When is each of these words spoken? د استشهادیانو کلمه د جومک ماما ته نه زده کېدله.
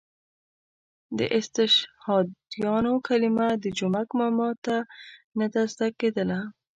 د 1.17 1.19
استشهادیانو 1.39 2.93
کلمه 3.07 3.47
د 3.63 3.65
جومک 3.77 4.09
ماما 4.19 4.49
ته 4.65 4.75
نه 5.37 5.45
زده 5.71 5.87
کېدله. 5.99 6.39